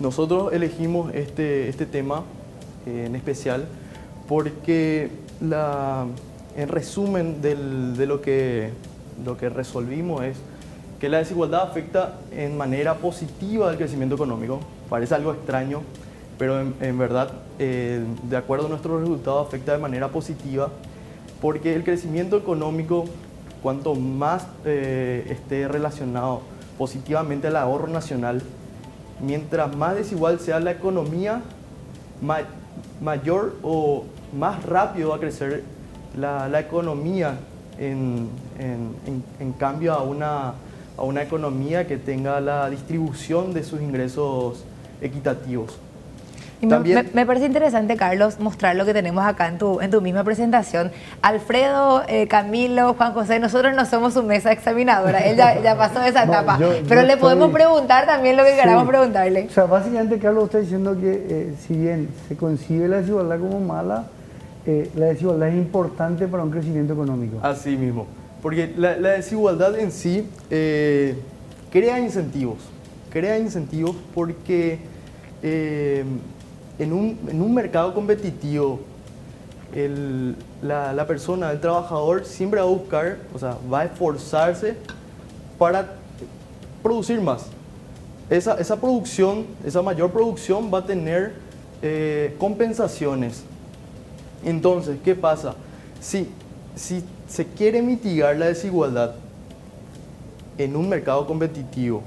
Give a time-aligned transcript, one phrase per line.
[0.00, 2.22] nosotros elegimos este, este tema
[2.86, 3.66] eh, en especial
[4.26, 6.06] porque la,
[6.56, 8.70] en resumen de lo que,
[9.24, 10.36] lo que resolvimos es
[10.98, 14.60] que la desigualdad afecta en manera positiva al crecimiento económico.
[14.88, 15.82] Parece algo extraño,
[16.38, 20.70] pero en, en verdad, eh, de acuerdo a nuestros resultados, afecta de manera positiva
[21.40, 23.06] porque el crecimiento económico,
[23.62, 26.42] cuanto más eh, esté relacionado
[26.78, 28.42] positivamente al ahorro nacional,
[29.22, 31.42] mientras más desigual sea la economía,
[32.22, 32.40] ma-
[33.00, 34.04] mayor o
[34.38, 35.64] más rápido va a crecer
[36.18, 37.34] la, la economía
[37.78, 38.28] en,
[38.58, 40.54] en- en- en cambio a una,
[40.96, 44.64] a una economía que tenga la distribución de sus ingresos
[45.00, 45.78] equitativos.
[46.62, 49.80] Y me, También- me- me parece interesante, Carlos, mostrar lo que tenemos acá en tu,
[49.80, 50.92] en tu misma presentación.
[51.22, 56.02] Alfredo, eh, Camilo, Juan José, nosotros no somos su mesa examinadora, él ya, ya pasó
[56.02, 58.88] esa No, etapa, yo- pero yo le podemos estoy- preguntar también lo que queramos Sí.
[58.88, 59.46] preguntarle.
[59.48, 63.58] O sea, básicamente Carlos está diciendo que eh, si bien se concibe la desigualdad como
[63.60, 64.04] mala,
[64.66, 67.38] eh, la desigualdad es importante para un crecimiento económico.
[67.42, 68.06] Así mismo.
[68.42, 71.14] Porque la, la desigualdad en sí eh,
[71.72, 72.58] crea incentivos.
[73.10, 74.78] Crea incentivos porque
[75.42, 76.04] eh,
[76.78, 78.80] en, un, en un mercado competitivo
[79.74, 84.74] el- la, la persona, el trabajador, siempre va a buscar, o sea, va a esforzarse
[85.58, 85.94] para
[86.82, 87.46] producir más.
[88.28, 91.34] Esa, esa producción, esa mayor producción va a tener
[91.82, 93.42] eh, compensaciones.
[94.44, 95.54] Entonces, ¿qué pasa?
[96.00, 96.28] Si,
[96.74, 99.12] si se quiere mitigar la desigualdad
[100.58, 102.02] en un mercado competitivo,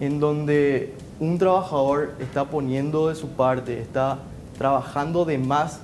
[0.00, 4.18] en donde un trabajador está poniendo de su parte, está
[4.58, 5.80] trabajando de más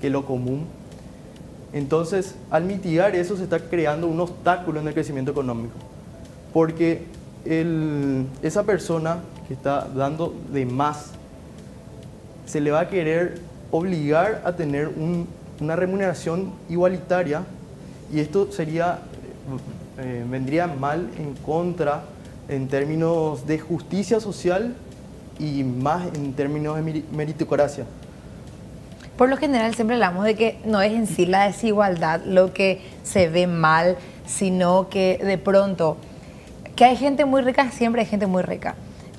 [0.00, 0.66] que lo común,
[1.72, 5.74] entonces al mitigar eso se está creando un obstáculo en el crecimiento económico.
[6.52, 7.04] Porque
[8.42, 11.12] esa persona que está dando de más
[12.46, 15.26] se le va a querer obligar a tener un-
[15.60, 17.42] una remuneración igualitaria
[18.12, 18.98] y esto sería,
[19.98, 22.02] eh, vendría mal en contra
[22.50, 24.74] en términos de justicia social
[25.38, 27.84] y más en términos de meri- meritocracia.
[29.16, 32.80] Por lo general siempre hablamos de que no es en sí la desigualdad lo que
[33.04, 33.96] se ve mal,
[34.26, 35.96] sino que de pronto,
[36.74, 38.74] que hay gente muy rica, siempre hay gente muy rica.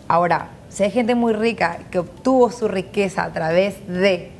[0.07, 4.31] Ahora, si hay gente muy rica que obtuvo su riqueza a través de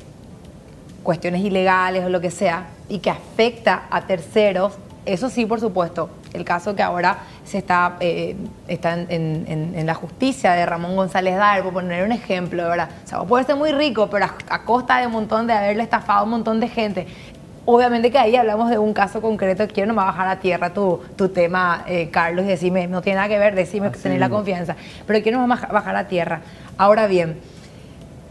[1.02, 4.74] cuestiones ilegales o lo que sea y que afecta a terceros,
[5.06, 6.10] eso sí, por supuesto.
[6.32, 8.36] El caso que ahora se está, eh,
[8.68, 12.88] está en, en- la justicia de Ramón González Dar, por poner un ejemplo, ¿verdad?
[13.04, 15.52] O sea, vos podés ser muy rico, pero a, a costa de un montón de
[15.52, 17.06] haberle estafado a un montón de gente.
[17.64, 21.28] Obviamente que ahí hablamos de un caso concreto, quiero nomás bajar a tierra tu, tu
[21.28, 24.28] tema, eh, Carlos, y decirme, no tiene nada que ver, decime que Así tenés la
[24.30, 24.74] confianza,
[25.06, 26.40] pero quiero nomás bajar a tierra.
[26.76, 27.38] Ahora bien,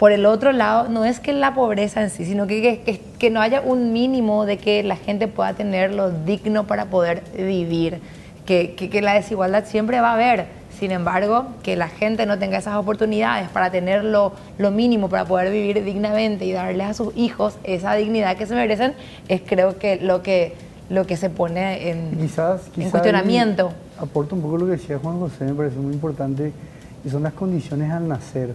[0.01, 3.29] por el otro lado, no es que la pobreza en sí, sino que, que, que-
[3.29, 8.00] no haya un mínimo de que la gente pueda tener lo digno para poder vivir,
[8.47, 10.47] que, que- la desigualdad siempre va a haber.
[10.79, 15.25] Sin embargo, que la gente no tenga esas oportunidades para tener lo, lo mínimo para
[15.25, 18.95] poder vivir dignamente y darles a sus hijos esa dignidad que se merecen,
[19.28, 20.56] es creo que lo que,
[20.90, 23.67] lo que se pone en, Quizás, en quizás cuestionamiento.
[23.67, 26.51] ahí Aporta un poco lo que decía Juan José, me parece muy importante,
[27.06, 28.50] y son las condiciones al nacer.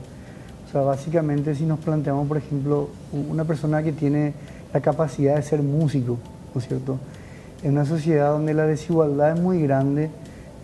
[0.67, 4.35] O sea, básicamente si nos planteamos, por ejemplo, una persona que tiene
[4.75, 6.19] la capacidad de ser músico,
[6.55, 6.99] ¿no es cierto?
[7.63, 10.11] En una sociedad donde la desigualdad es muy grande,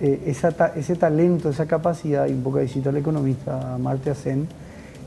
[0.01, 0.35] eh,
[0.77, 4.49] ese talento, esa capacidad, y un poco cito al economista Amartya Sen,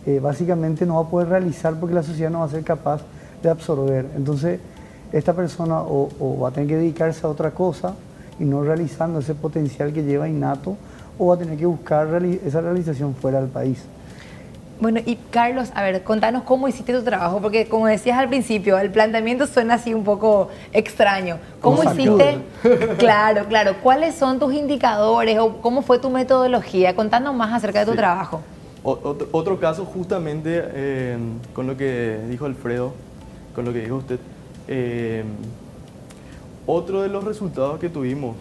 [0.06, 3.02] eh, básicamente no va a poder realizar porque la sociedad no va a ser capaz
[3.44, 4.06] de absorber.
[4.16, 4.60] Entonces,
[5.12, 7.96] esta persona o, va a tener que dedicarse a otra cosa
[8.40, 10.78] y no realizando ese potencial que lleva innato,
[11.18, 12.08] o va a tener que buscar
[12.46, 13.84] esa realización fuera del país.
[14.80, 18.78] Bueno, y Carlos, a ver, contanos cómo hiciste tu trabajo, porque como decías al principio,
[18.78, 21.38] el planteamiento suena así un poco extraño.
[21.62, 22.40] ¿Cómo hiciste?
[22.98, 23.76] Claro, claro.
[23.82, 26.94] ¿Cuáles son tus indicadores o cómo fue tu metodología?
[26.96, 27.98] Contanos más acerca de tu Sí.
[27.98, 28.42] trabajo.
[28.84, 31.18] Otro caso justamente eh,
[31.54, 32.94] con lo que dijo Alfredo,
[33.56, 34.20] con lo que dijo usted.
[34.68, 35.24] eh,
[36.68, 38.36] otro de los resultados que tuvimos,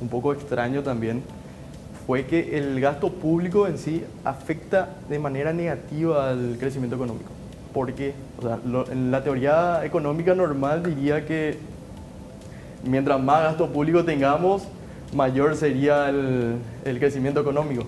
[0.00, 1.22] un poco extraño también,
[2.06, 7.30] fue que el gasto público en sí afecta de manera negativa al crecimiento económico.
[7.72, 8.58] Porque, o sea,
[8.90, 11.58] en la teoría económica normal diría que
[12.84, 14.64] mientras más gasto público tengamos,
[15.14, 17.84] mayor sería el, el crecimiento económico.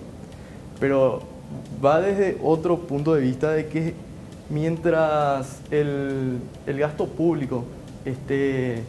[0.79, 1.21] Pero
[1.83, 3.93] va desde otro punto de vista de que
[4.49, 7.65] mientras el, el gasto público
[8.05, 8.83] esté,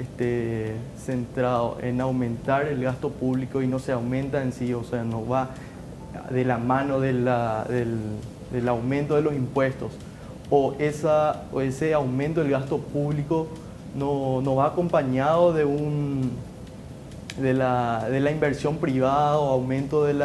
[0.00, 5.04] esté centrado en aumentar el gasto público y no se aumenta en sí, o sea,
[5.04, 5.50] no va
[6.30, 7.28] de la mano del,
[8.68, 9.92] aumento de los impuestos.
[10.50, 13.48] O, esa, ese aumento del gasto público
[13.96, 15.64] no, va acompañado de,
[17.54, 20.22] la, inversión privada o aumento del,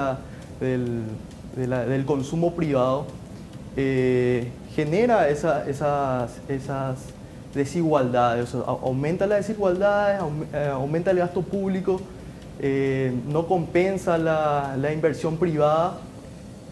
[0.60, 3.06] de consumo privado,
[3.76, 6.98] eh, genera esa- esas, esas
[7.54, 10.22] desigualdades, aumenta las desigualdades,
[10.54, 12.00] eh, aumenta el gasto público,
[12.60, 15.98] eh, no compensa la, inversión privada.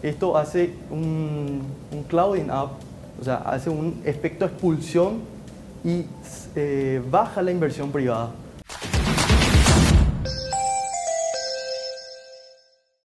[0.02, 2.70] Esto hace un, un clouding up,
[3.20, 5.20] o sea, hace un efecto expulsión
[5.84, 6.04] y
[6.54, 8.30] eh, baja la inversión privada.